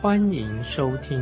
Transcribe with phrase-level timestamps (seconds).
[0.00, 1.18] 欢迎收听。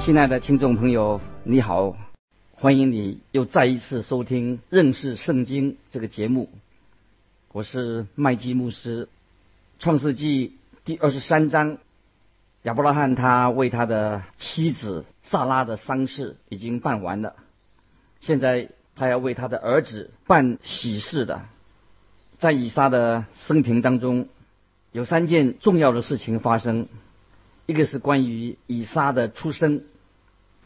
[0.00, 1.96] 亲爱的听众朋友，你好，
[2.54, 6.50] 欢迎你又再一次收听《认识圣经》这个节目。
[7.52, 9.06] 我是麦基牧师，
[9.78, 10.48] 《创世纪》
[10.84, 11.78] 第二十三章。
[12.62, 17.36] 亚伯拉罕他为他的妻子萨拉的丧事已经办完了，
[18.18, 21.42] 现在他要为他的儿子办喜事的。
[22.42, 24.26] 在以撒的生平当中，
[24.90, 26.88] 有三件重要的事情发生。
[27.66, 29.84] 一个是关于以撒的出生，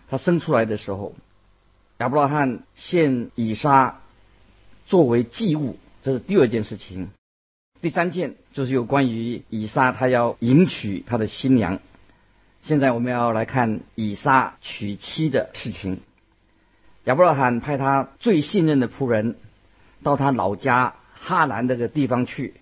[0.09, 1.15] 他生出来的时候，
[1.99, 3.99] 亚伯拉罕献以撒
[4.87, 7.11] 作为祭物，这是第二件事情。
[7.83, 11.81] 第三件就是有关于以撒，他要迎娶他的新娘。
[12.63, 16.01] 现在我们要来看以撒娶妻的事情。
[17.05, 19.37] 亚伯拉罕派他最信任的仆人
[20.03, 22.55] 到他老家哈兰这个地方去，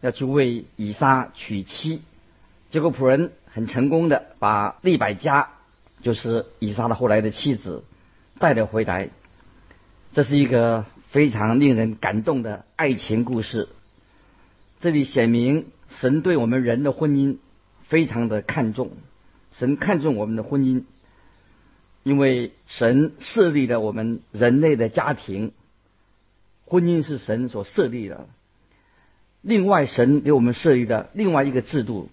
[0.00, 2.02] 要去为以撒娶妻。
[2.68, 5.50] 结果仆人很成功的把利百加，
[6.02, 7.84] 就是以撒的后来的妻子，
[8.38, 9.10] 带了回来。
[10.12, 13.68] 这是一个非常令人感动的爱情故事。
[14.80, 17.36] 这里显明神对我们人的婚姻
[17.82, 18.90] 非常的看重，
[19.52, 20.84] 神看重我们的婚姻，
[22.02, 25.52] 因为神设立了我们人类的家庭，
[26.72, 28.26] 婚姻是神所设立的。
[29.42, 32.08] 另外，神给我们设立的另外一个制度，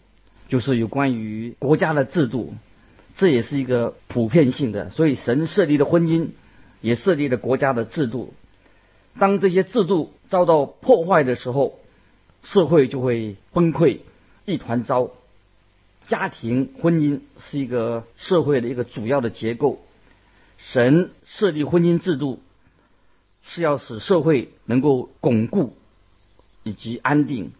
[0.49, 2.53] 就是有关于国家的制度，
[3.15, 4.89] 这也是一个普遍性的。
[4.89, 6.31] 所以，神设立的婚姻
[6.81, 8.33] 也设立了国家的制度。
[9.17, 11.79] 当这些制度遭到破坏的时候，
[12.43, 13.99] 社会就会崩溃，
[14.43, 15.11] 一团糟。
[16.07, 19.79] 家庭婚姻是一个社会的一个主要的结构。
[20.57, 22.41] 神设立婚姻制度，
[23.51, 25.75] 是要使社会能够巩固
[26.61, 27.51] 以及安定。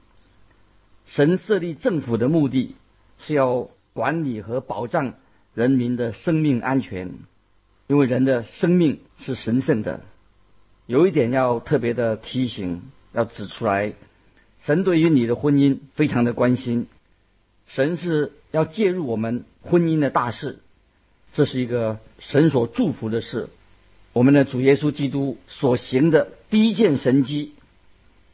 [1.08, 2.76] 神设立政府的目的
[3.18, 5.16] 是要管理和保障
[5.56, 7.12] 人民的生命安全，
[7.88, 10.02] 因为人的生命是神圣的。
[10.86, 13.94] 有一点要特别的提醒，要指出来。
[14.62, 16.86] 神对于你的婚姻非常的关心，
[17.66, 20.60] 神是要介入我们婚姻的大事，
[21.34, 23.50] 这是一个神所祝福的事。
[24.20, 27.54] 我们的主耶稣基督所行的第一件神迹，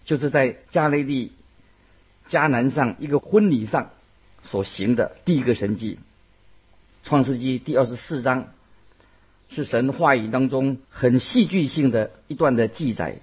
[0.03, 1.31] 就是在加利利
[2.28, 3.91] 迦南上一个婚礼上
[4.41, 6.00] 所行的第一个神迹。
[7.03, 8.47] 创世纪第二十四章
[9.47, 13.17] 是神话语当中很戏剧性的一段的记载。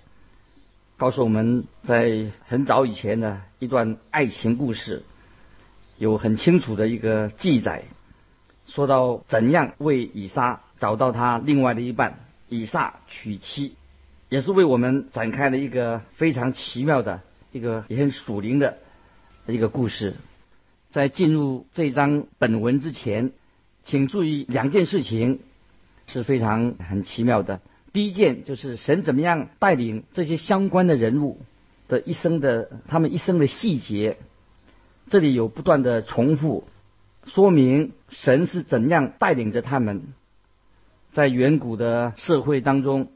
[0.96, 5.02] 告诉我们在很早以前的一段爱情故事，
[5.98, 7.82] 有很清楚的一个记载，
[8.68, 12.20] 说到怎样为以撒找到他另外的一半，
[12.52, 13.76] 以撒娶妻，
[14.28, 18.76] 也是为我们展开了一个非常奇妙的一个也很属灵的
[19.46, 20.14] 一个故事。
[20.90, 23.32] 在进入这章本文之前，
[23.84, 25.40] 请注意两件事情
[26.06, 27.62] 是非常很奇妙的。
[27.94, 31.40] 第一件就是神怎么样带领这些相关的人物
[31.88, 34.18] 的一生的他们一生的细节，
[35.08, 36.68] 这里有不断的重复，
[37.24, 40.12] 说明神是怎样带领着他们，
[41.12, 43.08] 在远古的社会当中，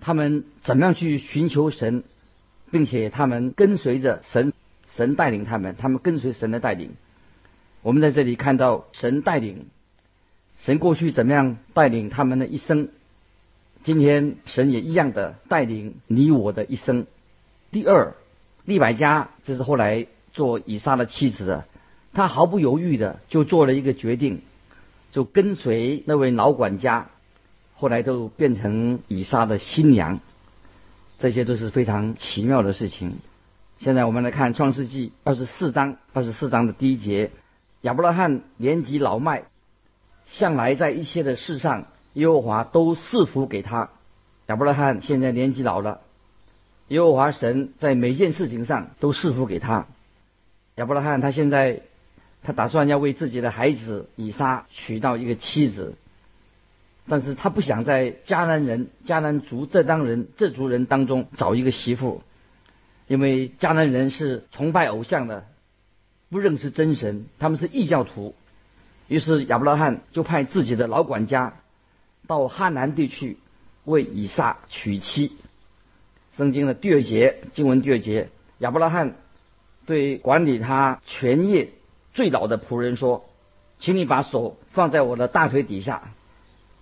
[0.00, 2.04] 他们怎么样去寻求神，
[2.70, 4.52] 并且他们跟随着神，
[4.86, 6.92] 神带领他们，他们跟随神的带领。
[7.82, 9.66] 我们在这里看到神带领，
[10.58, 12.88] 神过去怎么样带领他们的一生。
[13.82, 17.06] 今天神也一样的带领你我的一生。
[17.72, 18.14] 第二，
[18.64, 21.64] 利百加这是后来做以撒的妻子的，
[22.12, 24.42] 他毫不犹豫的就做了一个决定，
[25.12, 27.10] 就跟随那位老管家，
[27.76, 30.18] 后来就变成以撒的新娘。
[31.18, 33.18] 这些都是非常奇妙的事情。
[33.78, 37.30] 现在我们来看创世纪二十四章二十四章的第一节：
[37.82, 39.44] 亚伯拉罕年纪老迈，
[40.26, 41.86] 向来在一切的事上。
[42.14, 43.88] 耶和华都赐福给他。
[44.46, 46.00] 亚伯拉罕现在年纪老了，
[46.88, 49.86] 耶和华神在每件事情上都赐福给他。
[50.74, 51.82] 亚伯拉罕他现在
[52.42, 55.96] 他打算要为自己的孩子以撒娶到一个妻子，
[57.08, 62.22] 但是他不想在迦南人、迦南族这当人这族人当中找一个媳妇，
[63.06, 65.46] 因为迦南人是崇拜偶像的，
[66.30, 68.34] 不认识真神，他们是异教徒。
[69.08, 71.54] 于是亚伯拉罕就派自己的老管家
[72.26, 73.36] 到汉南地区
[73.84, 75.32] 为以撒娶妻。
[76.36, 79.16] 圣经的第二节经文第二节，亚伯拉罕
[79.84, 81.70] 对管理他全业
[82.14, 83.24] 最老的仆人说
[83.80, 86.12] ：“请你把手放在我的大腿底下。”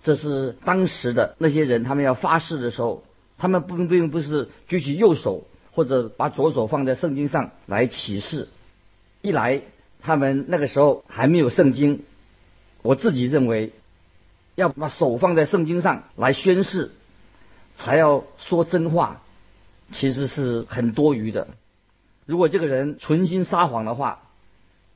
[0.03, 3.03] 这是当时的那些人，他们要发誓的时候，
[3.37, 8.47] 他们并并不是举起右手或者把左手放在圣经上来起誓。
[9.21, 9.61] 一来，
[10.01, 12.03] 他们那个时候还没有圣经。
[12.81, 13.73] 我自己认为，
[14.55, 16.89] 要把手放在圣经上来宣誓，
[17.75, 19.21] 才要说真话，
[19.91, 21.47] 其实是很多余的。
[22.25, 24.23] 如果这个人存心撒谎的话，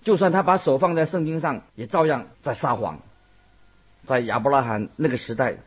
[0.05, 3.01] 就算他把手放在圣经上，也照样在撒谎。
[4.05, 5.57] 在亚伯拉罕那个时代，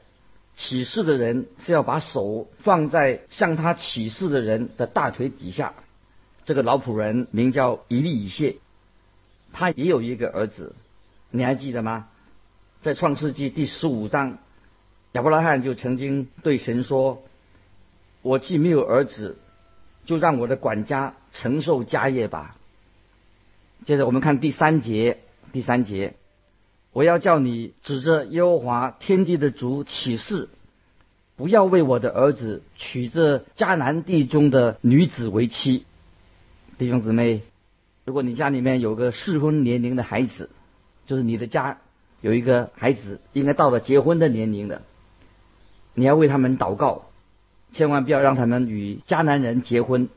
[0.55, 5.75] 起誓的人是要把手放在向他起誓的人的大腿底下。
[6.45, 8.59] 这个老仆人名叫以利以谢，
[9.53, 10.77] 他也有一个儿子。
[11.31, 12.07] 你还记得吗？
[12.81, 14.39] 在创世纪第十五章，
[15.13, 17.25] 亚伯拉罕就曾经对神说
[18.23, 19.37] ：“我既没有儿子，
[20.05, 22.55] 就让我的管家承受家业吧。”
[23.85, 25.19] 接着我们看第三节，
[25.53, 26.15] 第三节，
[26.93, 30.49] 我要叫你指着耶和华天地的主起誓，
[31.37, 35.85] 不要为我的儿子娶这迦南地中的女子为妻。
[36.77, 37.43] 弟兄姊妹，
[38.05, 40.51] 如果你家里面有个适婚年龄的孩子，
[41.07, 41.79] 就是你的家
[42.21, 44.83] 有一个孩子，应该到了结婚的年龄了，
[45.95, 47.07] 你要为他们祷告，
[47.73, 50.09] 千万不要让他们与迦南人结婚。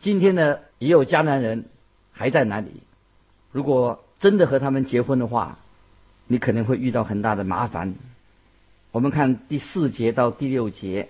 [0.00, 1.64] 今天呢，也有迦南人
[2.22, 2.70] 还在哪里？
[3.50, 5.58] 如果真的和他们结婚的话，
[6.28, 7.96] 你可能会遇到很大的麻烦。
[8.92, 11.08] 我们看第四节到第六节，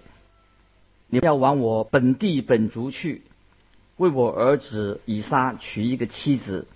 [1.09, 3.21] 你要往我本地本族去，
[3.99, 6.67] 为我儿子以撒娶一个妻子。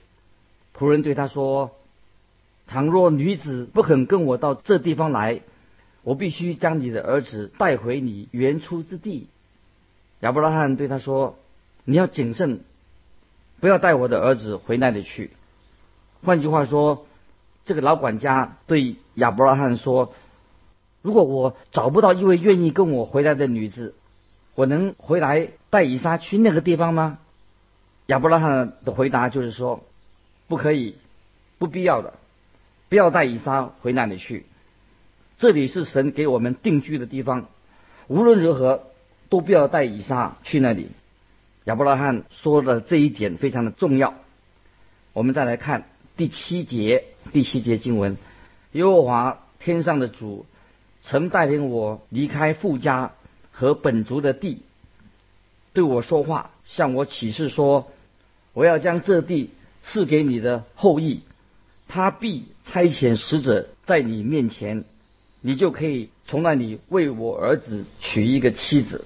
[0.77, 1.73] 仆人对他说。
[2.69, 5.41] 倘若女子不肯跟我到这地方来，
[6.03, 9.29] 我必须将你的儿子带回你原出之地。
[10.19, 11.39] 亚伯拉罕对他说
[11.87, 12.65] ：“你要谨慎，
[13.61, 15.31] 不要带我的儿子回那里去。”
[16.25, 17.07] 换句话说，
[17.65, 20.15] 这个老管家对亚伯拉罕说
[21.03, 23.95] ：“如果我找不到一位愿意跟我回来的女子，
[24.55, 27.19] 我能回来带以撒去那个地方吗？”
[28.07, 29.85] 亚伯拉罕的回答就是说
[30.49, 30.97] ：“不可以，
[31.59, 32.15] 不必要的。”
[32.89, 34.47] 不要带以撒回那里去，
[35.39, 37.47] 这里是神给我们定居的地方。
[38.07, 38.85] 无论如何，
[39.29, 40.91] 都不要带以撒去那里。
[41.67, 44.15] 亚伯拉罕说的这一点非常的重要。
[45.13, 48.17] 我们再来看第七节，第七节经文：
[48.71, 50.47] 耶和华天上的主
[51.03, 53.15] 曾带领我离开富家
[53.51, 54.63] 和本族的地，
[55.73, 57.91] 对我说话，向我启示说：
[58.53, 59.51] 我要将这地
[59.83, 61.23] 赐给你的后裔。
[61.89, 64.85] 他必差遣使者在你面前，
[65.41, 69.05] 你就可以从那里为我儿子娶一个妻子。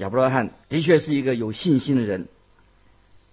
[0.00, 2.26] 亚伯拉罕的确是一个有信心的人，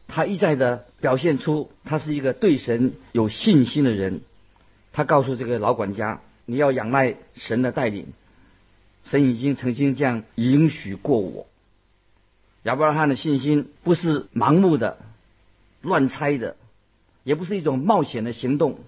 [0.10, 4.20] 他一再的表现出他是一个对神有信心的人。
[4.92, 8.08] 他告诉这个老管家：“你要仰赖神的带领，
[9.06, 11.48] 神已经曾经这样允许过我。”
[12.64, 14.98] 亚伯拉罕的信心不是盲目的、
[15.82, 16.58] 乱猜的。
[17.24, 18.80] 也不是一种冒险的行动，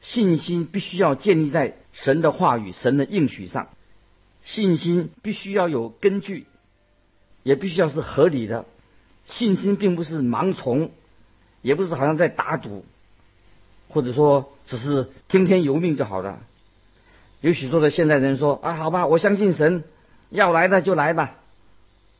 [0.00, 3.70] 信心必须要建立在神的话语、神的应许上。
[4.44, 6.46] 信心必须要有根据，
[7.46, 8.64] 也必须要是合理的。
[9.24, 10.90] 信心并不是盲从，
[11.62, 12.84] 也不是好像在打赌，
[13.88, 16.40] 或者说只是听天由命就好了。
[17.40, 19.84] 有许多的现代人说：“啊，好吧，我相信神，
[20.30, 21.36] 要来的就来吧。”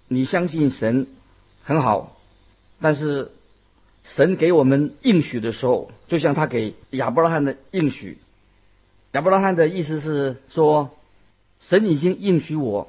[0.07, 1.09] 你相信神
[1.65, 2.17] 很好，
[2.81, 3.33] 但是。
[4.09, 8.19] 神给我们应许的时候，就像他给亚伯拉罕的应许。
[9.11, 10.97] 亚伯拉罕的意思是说，
[11.59, 12.89] 神已经应许我，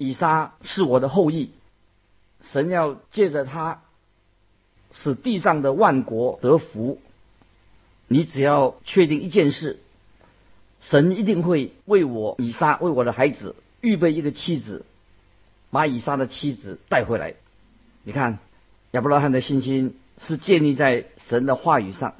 [0.00, 1.50] 以撒是我的后裔。
[2.42, 3.82] 神要借着他，
[4.92, 6.98] 使地上的万国得福。
[8.08, 9.78] 你只要确定一件事，
[10.80, 14.86] 神一定会为我以撒为我的孩子预备一个妻子，
[15.70, 17.34] 把以撒的妻子带回来。
[18.02, 18.38] 你看
[18.92, 19.94] 亚伯拉罕的信心。
[20.22, 22.12] 是建立在神的话语上，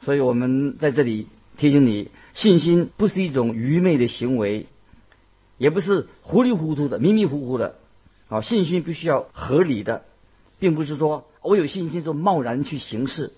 [0.00, 1.26] 所以我们在这里
[1.58, 4.68] 提醒你：信心不是一种愚昧的行为，
[5.58, 7.76] 也不是糊里糊涂的、迷迷糊糊的。
[8.28, 10.04] 啊，信心必须要合理的，
[10.58, 13.32] 并不是说我有信心就贸然去行事。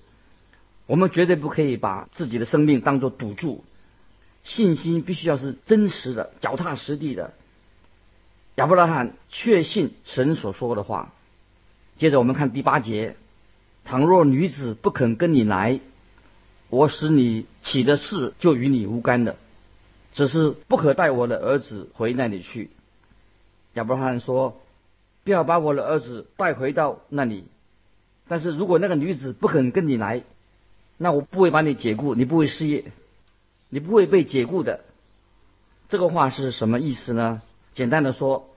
[0.86, 3.64] 我们绝对不可以把自己的生命当作赌注。
[4.42, 7.34] 信心必须要是真实的、脚踏实地的。
[8.56, 11.12] 亚伯拉罕确信神所说的话。
[11.96, 13.14] 接着我们看第八节：
[13.84, 15.78] 倘若女子不肯跟你来，
[16.68, 19.36] 我使你起的事就与你无干了，
[20.12, 22.70] 只是不可带我的儿子回那里去。
[23.74, 24.60] 亚伯拉罕说
[25.24, 27.44] ：“不要把我的儿子带回到那里。
[28.28, 30.22] 但是如果那个女子不肯跟你来，
[30.96, 32.92] 那我不会把你解雇，你不会失业，
[33.68, 34.80] 你不会被解雇的。”
[35.88, 37.42] 这个话是什么意思呢？
[37.72, 38.50] 简单的说，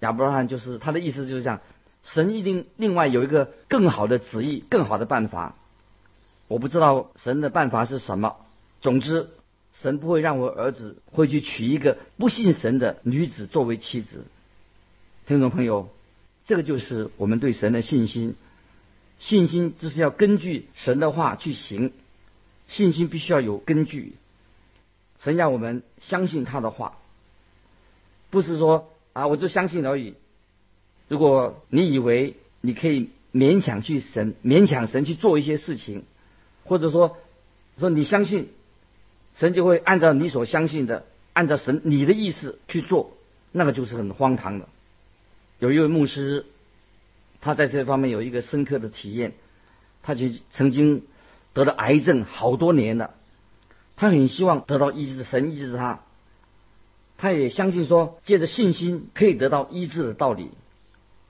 [0.00, 1.60] 亚伯拉罕就是他的意思就是这样：
[2.02, 5.54] 神一定另外有一个更好的旨意、更好的办法。
[6.48, 8.36] 我不知道神的办法是什么。
[8.80, 9.30] 总之，
[9.72, 14.24] 神不会让我儿子会去娶一个不信神的女子作为妻子。
[15.26, 15.88] 听众朋友，
[16.44, 18.34] 这个就是我们对神的信心。
[19.18, 21.92] 信心就是要根据神的话去行，
[22.68, 24.14] 信心必须要有根据。
[25.18, 26.98] 神要我们相信他的话，
[28.30, 30.14] 不是说啊我就相信而已。
[31.08, 36.04] 如果你以为你可以勉强去神勉强神去做一些事情。
[36.62, 37.16] 或者说，
[37.78, 38.48] 说你相信
[39.40, 43.16] 神就会按照你所相信的，按照神你的意思去做，
[43.52, 44.68] 那个就是很荒唐的。
[45.58, 46.44] 有一位牧师，
[47.40, 49.32] 他在这方面有一个深刻的体验，
[50.02, 51.04] 他就曾经
[51.54, 53.14] 得了癌症好多年了，
[53.96, 56.00] 他很希望得到医治，神医治他，
[57.16, 60.50] 他也相信说借着信心可以得到医治的道理，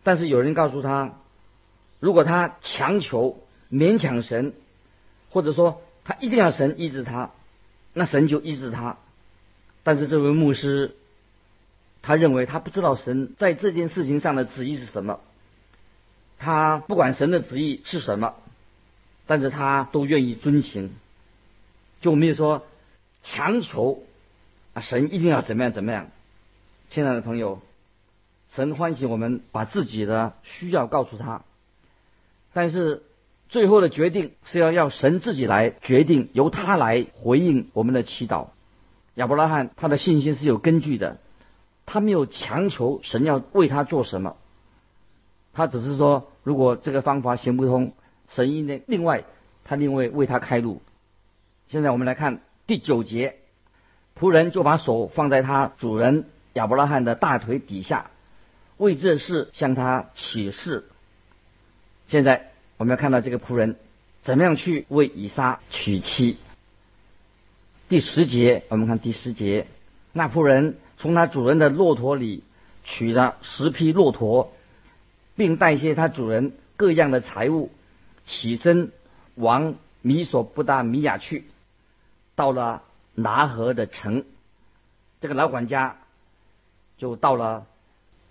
[0.03, 1.15] 但是有人告诉他，
[2.01, 3.41] 如果他强求
[3.71, 4.53] 勉强神。
[5.33, 7.31] 或者说他一定要神医治他，
[7.93, 8.97] 那神就医治他。
[9.83, 10.95] 但是这位牧师，
[12.03, 15.21] 他认为他不知道神在这件事情上的旨意是什么，
[16.39, 18.35] 他不管神的旨意是什么，
[19.27, 20.93] 但是他都愿意遵行，
[22.01, 22.67] 就没有说
[23.23, 24.05] 强求
[24.75, 26.11] 啊神一定要怎么样怎么样。
[26.91, 27.61] 亲爱的朋友，
[28.51, 31.43] 神欢喜我们把自己的需要告诉他，
[32.53, 33.03] 但是。
[33.51, 38.47] 最后的决定是要要神自己来决定，由他来回应我们的祈祷。
[39.15, 41.19] 亚伯拉罕他的信心是有根据的，
[41.85, 44.37] 他没有强求神要为他做什么，
[45.53, 47.93] 他只是说如果这个方法行不通，
[48.29, 49.25] 神应该另外
[49.65, 50.81] 他另外为他开路。
[51.67, 53.41] 现在我们来看第九节，
[54.17, 58.13] 仆人就把手放在他主人亚伯拉罕的大腿底下，
[58.77, 60.85] 为这事向他起誓。
[62.07, 62.50] 现在。
[62.81, 63.77] 我们要看到这个仆人
[64.23, 66.39] 怎么样去为以撒娶妻。
[67.91, 69.67] 第十节，我们看第十节，
[70.15, 72.43] 那仆人从他主人的骆驼里
[72.83, 74.55] 取了十匹骆驼，
[75.37, 77.71] 并带些他主人各样的财物，
[78.25, 78.93] 起身
[79.35, 81.45] 往米索不达米亚去。
[82.35, 82.83] 到了
[83.15, 84.25] 拿河的城，
[85.21, 85.99] 这个老管家
[86.97, 87.67] 就到了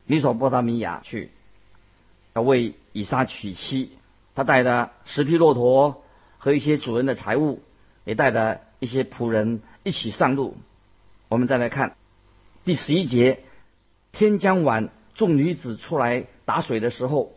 [0.07, 1.29] 米索不达米亚去，
[2.33, 3.91] 要为以撒娶妻。
[4.39, 6.01] 他带的十匹骆驼
[6.37, 7.61] 和一些主人的财物，
[8.05, 10.55] 也带着一些仆人一起上路。
[11.27, 11.97] 我们再来看
[12.63, 13.43] 第十一节：
[14.13, 17.33] 天将晚，众女子出来打水的时候，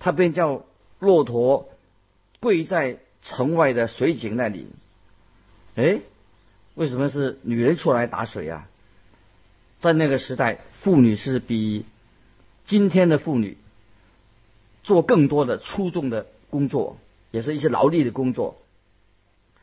[0.00, 0.64] 他便叫
[0.98, 1.68] 骆驼
[2.40, 4.66] 跪在城外的水井那里。
[5.76, 6.00] 哎，
[6.74, 8.66] 为什么是女人出来打水啊？
[9.78, 11.86] 在那个时代，妇女是比
[12.64, 13.58] 今天的妇女。
[14.84, 16.98] 做更多的出众的工作，
[17.30, 18.58] 也是一些劳力的工作。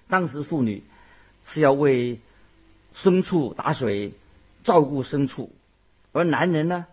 [0.08, 0.82] 当时妇女
[1.46, 2.20] 是要为
[2.96, 4.14] 牲畜打水、
[4.64, 5.52] 照顾牲畜，
[6.14, 6.88] 而男人呢，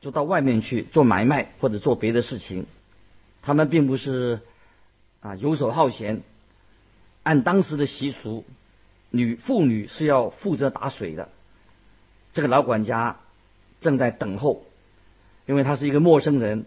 [0.00, 2.66] 就到外面去做买卖或者做别的事情。
[3.42, 4.38] 他们并不是
[5.18, 6.22] 啊游手好闲。
[7.24, 8.44] 按当时的习俗，
[9.10, 11.28] 女妇女是要负责打水的。
[12.32, 13.18] 这个老管家
[13.80, 14.64] 正在等候，
[15.46, 16.66] 因为他是一个陌生人。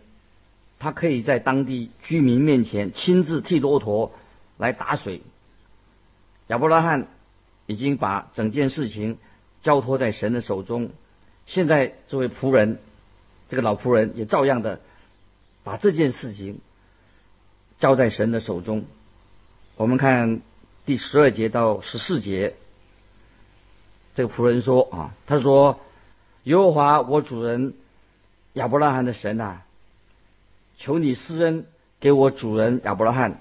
[0.83, 4.11] 他可以在当地居民面前亲自替骆驼
[4.57, 5.21] 来打水。
[6.47, 7.07] 亚伯拉罕
[7.67, 9.17] 已经把整件事情
[9.61, 10.89] 交托在神的手中，
[11.45, 12.79] 现在这位仆人，
[13.47, 14.81] 这个老仆人也照样的
[15.63, 16.59] 把这件事情
[17.79, 18.83] 交在神的手中。
[19.77, 20.41] 我们看
[20.85, 22.55] 第十二节到十四节，
[24.15, 25.79] 这个仆人说啊，他说
[26.43, 27.73] ：“耶和华我主人
[28.51, 29.63] 亚伯拉罕的神啊。”
[30.83, 31.65] 求你施恩
[32.01, 33.39] 给我主人亚伯拉罕，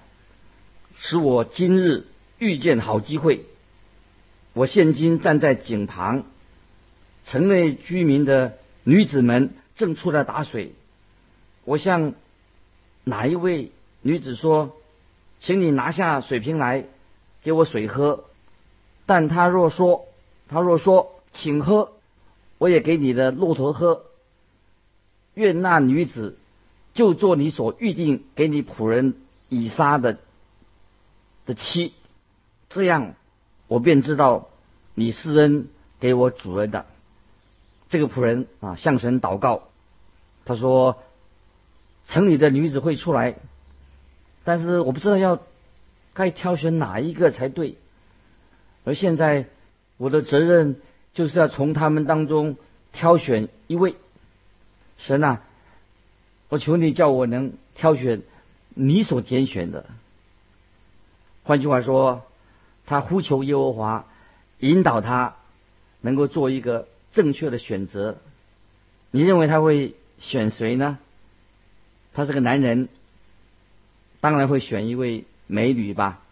[0.97, 2.07] 使我今日
[2.39, 3.45] 遇见好机会。
[4.53, 6.23] 我现今站在井旁，
[7.25, 10.75] 城内居民的女子们正出来打水。
[11.65, 12.15] 我向
[13.03, 13.73] 哪一位
[14.03, 14.77] 女子说
[15.43, 16.85] ：“请你拿下水瓶来，
[17.43, 18.23] 给我水喝。”
[19.05, 20.07] 但她若说
[20.47, 21.91] ：“她若说，请喝，
[22.59, 24.05] 我也给你的骆驼喝。”
[25.35, 26.39] 愿那女子。
[26.95, 29.15] 就做你所预定给你仆人
[29.49, 30.19] 以撒的
[31.47, 31.93] 的妻，
[32.69, 33.15] 这样
[33.67, 34.49] 我便知道
[34.95, 35.69] 你是恩
[36.01, 36.87] 给我主人的。
[37.89, 39.65] 这个仆人啊，向神祷告，
[40.45, 41.03] 他说
[42.07, 43.37] ：“城里的女子会出来，
[44.45, 45.41] 但是我不知道要
[46.15, 47.77] 该挑选哪一个才对。
[48.85, 49.47] 而现在
[49.99, 50.81] 我的责任
[51.15, 52.57] 就是要从他们当中
[52.93, 53.95] 挑选一位。
[54.99, 55.43] 神啊，
[56.53, 58.21] 我求你叫我能挑选
[58.75, 59.87] 你所拣选的。
[61.45, 62.27] 换句话说，
[62.85, 64.05] 他呼求耶和华，
[64.59, 65.37] 引导他
[66.03, 68.17] 能够做一个。”正确的选择，
[69.11, 70.99] 你认为他会选谁呢？
[72.15, 72.89] 他是个男人，
[74.23, 76.23] 当然会选一位美女吧。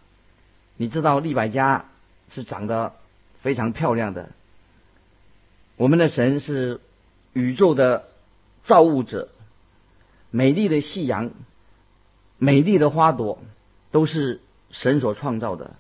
[0.78, 1.84] 你知道利百加
[2.30, 2.94] 是长得
[3.42, 4.30] 非常漂亮的。
[5.76, 6.80] 我们的神是
[7.34, 8.08] 宇宙的
[8.64, 9.28] 造物者，
[10.30, 11.30] 美丽的夕阳、
[12.38, 13.38] 美丽的花朵
[13.90, 15.76] 都是神所创造的。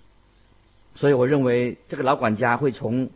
[0.94, 3.10] 所以我认为这个老管家会从。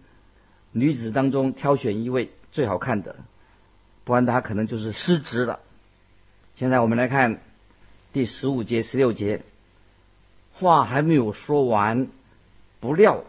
[0.76, 3.14] 女子当中挑选一位最好看的，
[4.02, 5.60] 不然他可能就是失职了。
[6.56, 7.38] 现在我们来看
[8.12, 9.42] 第十五节、十六节，
[10.52, 12.08] 话还没有说完，
[12.80, 13.22] 不料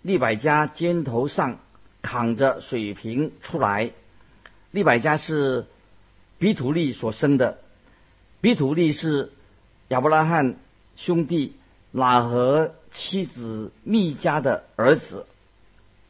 [0.00, 1.58] 利百加肩头上
[2.00, 3.90] 扛着水瓶出来。
[4.70, 5.66] 利百加是
[6.44, 7.56] 比土利所生的，
[8.42, 9.32] 比土利是
[9.88, 10.56] 亚伯拉罕
[10.94, 11.56] 兄弟
[11.90, 15.26] 拉和妻子密加的儿子。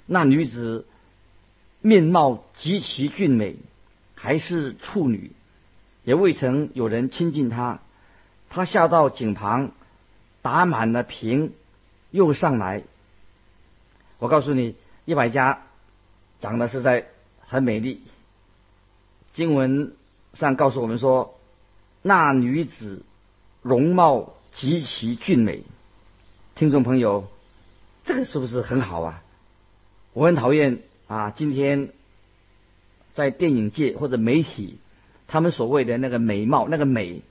[0.07, 0.87] 那女子
[1.81, 3.55] 面貌极其俊美，
[4.17, 5.31] 还是处女，
[6.03, 7.79] 也未曾有人亲近她。
[8.51, 9.71] 她下到井旁，
[10.43, 11.53] 打满了瓶，
[12.11, 12.83] 又上来。
[14.19, 14.75] 我告诉你，
[15.05, 15.63] 一百家
[16.41, 17.07] 长得实在
[17.39, 18.03] 很美丽。
[19.33, 19.95] 经文
[20.35, 21.39] 上告诉我们说，
[22.03, 23.03] 那女子
[23.63, 25.63] 容貌极其俊美。
[26.55, 27.29] 听众朋友，
[28.05, 29.23] 这个是不是很好啊？
[30.13, 31.31] 我很讨厌啊！
[31.31, 31.89] 今天
[33.13, 34.79] 在电影界或者媒体，
[35.27, 37.23] 他们所谓的那个美貌、那个美，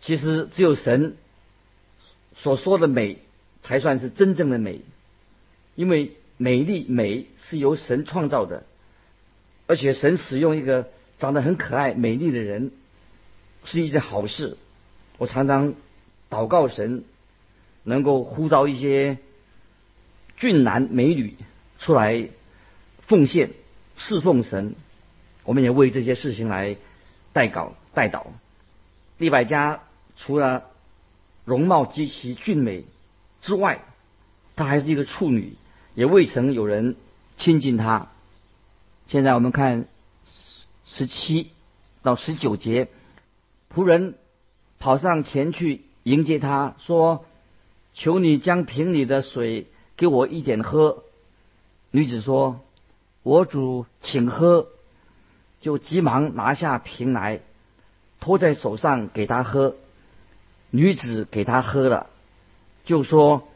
[0.00, 1.16] 其实只有神
[2.36, 3.18] 所说的美
[3.62, 4.82] 才算是真正的美，
[5.74, 8.64] 因为美丽美是由神创造的，
[9.66, 10.88] 而且神使用一个
[11.22, 12.72] 长得很可爱、美丽的人
[13.62, 14.56] 是一件好事。
[15.18, 15.74] 我常常
[16.28, 17.04] 祷告神
[17.84, 19.18] 能够呼召一些
[20.36, 21.36] 俊男美女。
[21.78, 22.28] 出来
[23.00, 23.50] 奉献
[23.96, 24.74] 侍奉神，
[25.42, 26.76] 我们也为这些事情来
[27.32, 28.26] 代稿代祷。
[29.18, 29.80] 利百加
[30.16, 30.64] 除了
[31.44, 32.84] 容貌极其俊美
[33.40, 33.80] 之外，
[34.54, 35.54] 她还是一个处女，
[35.94, 36.94] 也未曾有人
[37.36, 38.08] 亲近她。
[39.08, 39.86] 现在我们看
[40.94, 41.50] 十七
[42.02, 42.88] 到十九节，
[43.74, 44.14] 仆人
[44.78, 47.24] 跑上前去迎接他，说
[47.94, 51.02] ：“求你将瓶里的水给我一点喝。”
[51.90, 52.60] 女子说
[53.24, 54.68] ：“我主请喝。”
[55.62, 57.40] 就急忙拿下瓶来，
[58.20, 59.74] 托在手上给他喝。
[60.68, 62.10] 女子给他喝了，
[62.84, 63.48] 就说：“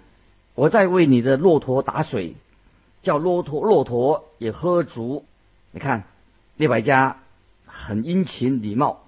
[0.54, 2.34] 我在为你的骆驼打水，
[3.02, 5.26] 叫骆驼骆驼也喝足。”
[5.72, 6.04] 你看，
[6.56, 7.18] 列百家
[7.66, 9.04] 很殷勤礼貌，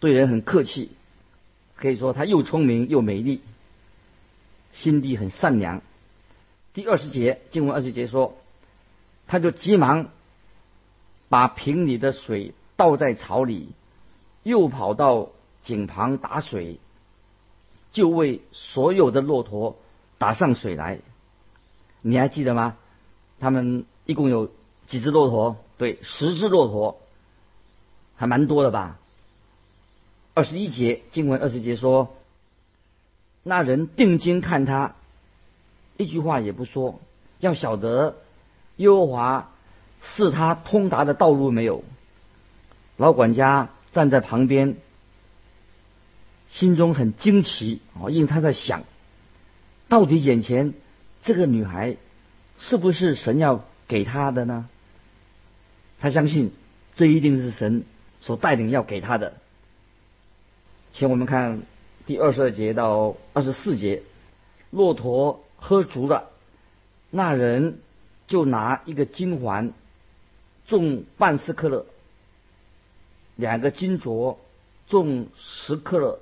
[0.00, 0.90] 对人很客气，
[1.76, 3.42] 可以说他又聪明又美丽，
[4.72, 5.82] 心地很善良。
[6.72, 8.34] 第二十节经文二十节说。
[9.30, 10.08] 他就急忙
[11.28, 13.68] 把瓶里的水倒在槽里，
[14.42, 15.28] 又跑到
[15.60, 16.78] 井旁打水，
[17.92, 19.76] 就为所有的骆驼
[20.16, 21.00] 打上水来。
[22.00, 22.78] 你还记得吗？
[23.38, 24.50] 他们一共有
[24.86, 25.58] 几只骆驼？
[25.76, 26.98] 对，十只骆驼，
[28.18, 28.98] 还蛮多的吧？
[30.34, 32.14] 二十一节经文二十节说，
[33.42, 34.94] 那人定睛看他，
[35.96, 37.00] 一句话也不说，
[37.38, 38.16] 要晓得。
[38.76, 39.50] 耶和华
[40.00, 41.82] 是他通达的道路没有？
[42.96, 44.76] 老管家站在旁边，
[46.48, 48.84] 心中很惊奇啊，因为他在想，
[49.88, 50.74] 到底眼前
[51.22, 51.96] 这个女孩
[52.58, 54.68] 是不是神要给他的呢？
[55.98, 56.52] 他相信
[56.94, 57.84] 这一定是神
[58.20, 59.34] 所带领要给他的。
[60.92, 61.62] 请我们看
[62.06, 64.02] 第二十二节到二十四节，
[64.70, 66.30] 骆驼喝足了，
[67.10, 67.78] 那人。
[68.28, 69.72] 就拿一个金环，
[70.66, 71.86] 重半斯克勒，
[73.36, 74.36] 两个金镯
[74.86, 76.18] 重十克勒，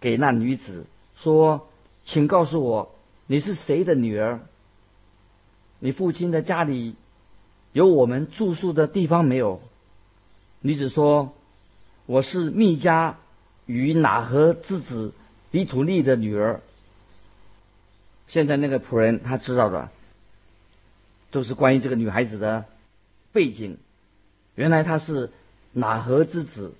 [0.00, 1.68] 给那女子说
[2.04, 2.92] ：“请告诉我，
[3.28, 4.40] 你是谁的女儿？
[5.78, 6.96] 你父亲的家里
[7.72, 9.60] 有我们住宿的地方没有？”
[10.66, 11.34] 女子说
[12.06, 13.18] ：“我是密加
[13.66, 15.12] 与哪何之子
[15.50, 16.62] 比土利的女儿。
[18.28, 19.90] 现在那个仆人他知道的，
[21.30, 22.64] 都是关于这个女孩子的
[23.30, 23.76] 背景。
[24.54, 25.30] 原来她是
[25.72, 26.72] 哪何之子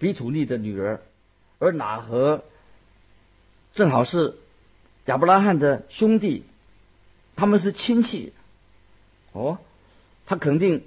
[0.00, 1.00] 比土利的女儿，
[1.60, 2.42] 而哪何
[3.72, 4.34] 正好是
[5.04, 6.42] 亚伯拉罕的兄弟，
[7.36, 8.32] 他们是亲戚。
[9.30, 9.58] 哦，
[10.26, 10.82] 他肯定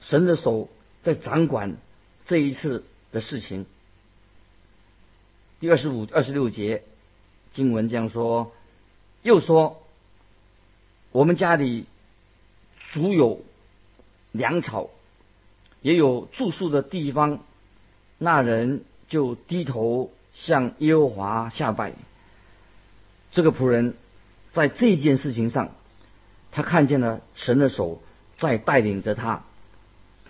[0.00, 0.68] 神的手
[1.02, 1.76] 在掌管
[2.26, 3.66] 这一次的事情。
[5.60, 6.82] 第二十五、二十六节
[7.52, 8.52] 经文这样说。
[9.22, 9.80] 又说，
[11.12, 11.86] 我们家里
[12.90, 13.40] 足有
[14.32, 14.90] 粮草，
[15.80, 17.38] 也有住宿的地方，
[18.18, 21.92] 那人就低头向耶和华下拜。
[23.30, 23.94] 这个仆人
[24.50, 25.70] 在这件事情上，
[26.50, 28.02] 他看见了神的手
[28.38, 29.44] 在带领着他，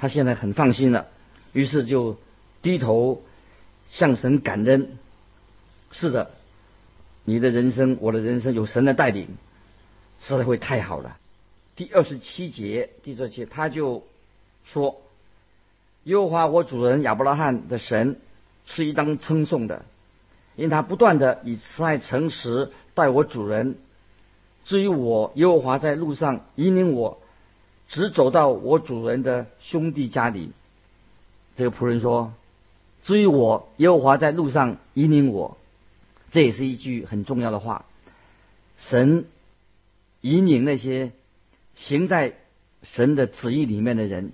[0.02, 1.06] 他现在很放心了，
[1.52, 2.16] 于是就
[2.60, 3.22] 低头
[3.92, 4.98] 向神感恩。
[5.92, 6.32] 是的。
[7.24, 9.28] 你的人生，我的人生有神的带领，
[10.20, 11.18] 实在会太好了。
[11.76, 14.02] 第二十七节，第二节他就
[14.64, 15.00] 说
[16.02, 18.16] ：“耶和华我主人亚伯拉罕的神
[18.66, 19.84] 是一当称颂的，
[20.56, 23.76] 因他不断的以慈爱诚实待我主人。
[24.64, 27.21] 至于我，耶和华在路上引领我，
[27.92, 30.52] 只走到我主人的兄弟家里。”
[31.57, 32.33] 这个仆人说
[33.05, 35.59] ：“至于我，耶和华在路上引领我。”
[36.33, 37.85] 这也是一句很重要的话。
[38.78, 39.26] 神
[40.22, 41.12] 引领那些
[41.74, 42.35] 行在
[42.83, 44.33] 神的旨意里面的人，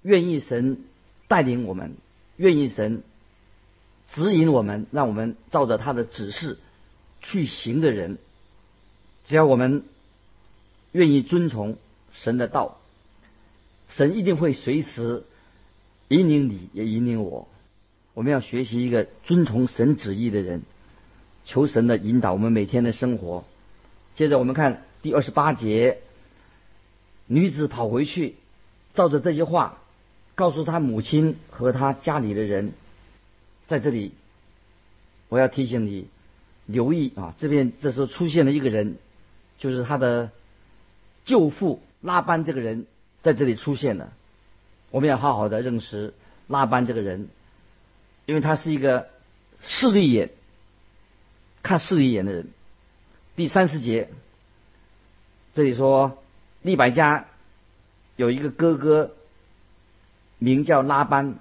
[0.00, 0.78] 愿意神
[1.28, 1.96] 带领我们，
[2.38, 3.02] 愿意神
[4.14, 6.58] 指引我们，让我们照着他的指示
[7.20, 8.16] 去行的人，
[9.26, 9.84] 只要我们
[10.92, 11.76] 愿意遵从
[12.12, 12.78] 神的道，
[13.88, 15.24] 神一定会随时
[16.08, 17.48] 引领你，也引领我。
[18.14, 20.62] 我们要学习一个遵从神旨意的人。
[21.44, 23.44] 求神的引导，我们每天的生活。
[24.14, 25.98] 接着我们看第二十八节，
[27.26, 28.36] 女子跑回去，
[28.94, 29.78] 照着这些话，
[30.36, 32.72] 告诉她母亲和她家里的人。
[33.66, 34.12] 在这里，
[35.28, 36.06] 我要提醒你
[36.66, 38.96] 留意啊，这边这时候出现了一个人，
[39.58, 40.30] 就是他的
[41.24, 42.86] 舅父拉班这个人
[43.22, 44.12] 在这里出现了。
[44.90, 46.12] 我们要好好的认识
[46.46, 47.28] 拉班这个人，
[48.26, 49.08] 因为他是一个
[49.62, 50.30] 势利眼。
[51.62, 52.48] 看势利眼的人，
[53.36, 54.10] 第三十节，
[55.54, 56.18] 这里说
[56.60, 57.26] 利百家
[58.16, 59.14] 有一个哥哥，
[60.38, 61.36] 名叫拉班，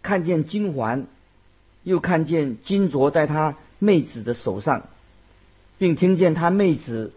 [0.00, 1.06] 看见金环，
[1.82, 4.86] 又看见金镯在他妹子的手上，
[5.76, 7.12] 并听见他妹子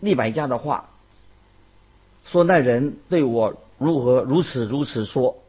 [0.00, 0.90] 利百家的话，
[2.30, 5.42] 说那人对我如何如此如此说，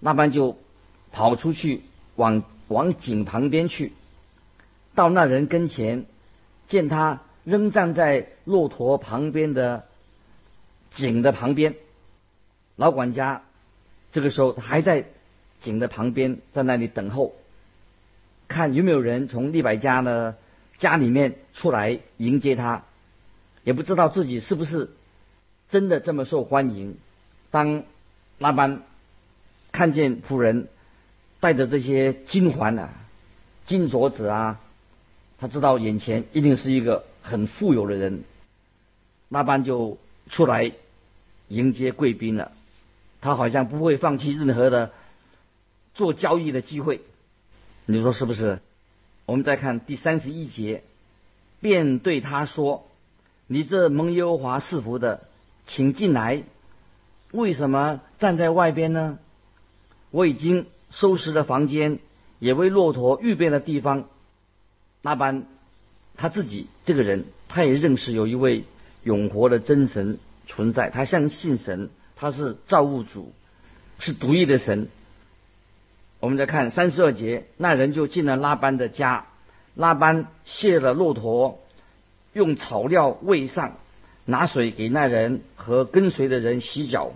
[0.00, 0.56] 那班就
[1.12, 1.82] 跑出去
[2.16, 3.92] 往往井旁边去。
[4.96, 6.06] 到那人跟前，
[6.66, 9.84] 见他仍站在骆驼旁边的
[10.90, 11.76] 井的旁边，
[12.74, 13.42] 老管家
[14.10, 15.04] 这个时候还在
[15.60, 17.36] 井的旁边，在那里等候，
[18.48, 20.34] 看有没有人从利百家呢
[20.76, 22.82] 家里面出来迎接他，
[23.62, 24.90] 也不知道自己是不是
[25.70, 26.96] 真的这么受欢迎。
[27.50, 27.84] 当
[28.38, 28.82] 拉班
[29.72, 30.68] 看见仆人
[31.40, 32.94] 带着这些金环啊、
[33.66, 34.60] 金镯子啊。
[35.38, 38.24] 他知道眼前一定是一个很富有的人，
[39.28, 39.98] 那班就
[40.30, 40.72] 出来
[41.48, 42.52] 迎接贵宾了。
[43.20, 44.92] 他好像不会放弃任何的
[45.94, 47.02] 做交易的机会，
[47.84, 48.60] 你说是不是？
[49.26, 50.82] 我们再看第三十一节，
[51.60, 52.86] 便对他说
[53.46, 55.28] ：“你这蒙耶和华赐福的，
[55.66, 56.44] 请进来。
[57.32, 59.18] 为什么站在外边呢？
[60.10, 61.98] 我已经收拾了房间，
[62.38, 64.04] 也为骆驼预备了地方。”
[65.02, 65.46] 拉班
[66.16, 68.64] 他自己这个人，他也认识有一位
[69.02, 73.32] 永活的真神存在，他相信神，他是造物主，
[73.98, 74.88] 是独一的神。
[76.18, 79.26] 我们再看三十二节，那人就进了拉班的家，
[79.74, 81.60] 拉班卸了骆驼，
[82.32, 83.76] 用草料喂上，
[84.26, 87.14] 拿水给那人和跟随的人洗脚。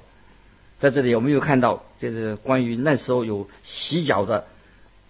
[0.78, 4.46] 在这里，我们又看到，就是关于那时候有洗脚的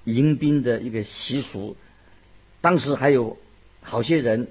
[0.02, 1.76] 迎宾的一个习俗。
[2.60, 3.36] 当时还有
[3.80, 4.48] 好些人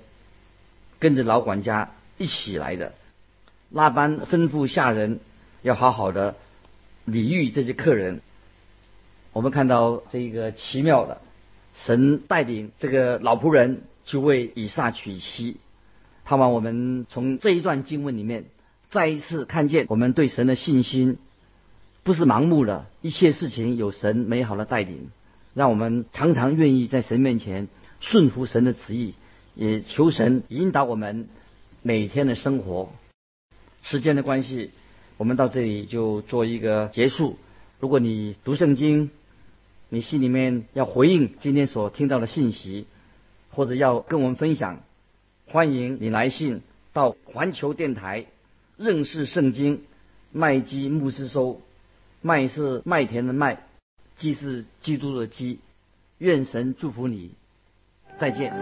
[0.97, 2.93] 跟着老管家一起来的。
[3.69, 5.19] 拉班吩咐下人
[5.61, 6.35] 要好好的
[7.03, 8.21] 礼遇这些客人。
[9.33, 11.21] 我们看到这个奇妙的
[11.73, 15.57] 神带领这个老仆人去为以撒娶妻。
[16.29, 18.45] 盼望我们从这一段经文里面
[18.91, 21.17] 再一次看见我们对神的信心，
[22.03, 25.09] 不是盲目的，一切事情有神美好的带领，
[25.55, 27.67] 让我们常常愿意在神面前
[27.99, 29.15] 顺服神的旨意，
[29.55, 31.29] 也求神引导我们
[31.81, 32.91] 每天的生活。
[33.81, 34.69] 时间的关系，
[35.17, 37.39] 我们到这里就做一个结束。
[37.79, 39.09] 如果你读圣经，
[39.89, 42.85] 你心里面要回应今天所听到的信息，
[43.49, 44.81] 或者要跟我们分享，
[45.51, 46.61] 欢迎你来信
[46.93, 48.27] 到环球电台
[48.77, 49.81] 认识圣经
[50.31, 51.59] 麦基牧师收。
[52.21, 53.63] 麦是麦田的麦，
[54.15, 55.59] 基是基督的基。
[56.19, 57.31] 愿神祝福你，
[58.19, 58.53] 再见。